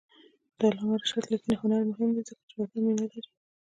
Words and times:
د 0.57 0.59
علامه 0.69 0.95
رشاد 1.01 1.25
لیکنی 1.33 1.55
هنر 1.61 1.81
مهم 1.91 2.09
دی 2.15 2.21
ځکه 2.29 2.41
چې 2.49 2.53
وطن 2.59 2.79
مینه 2.85 3.01
لري. 3.11 3.21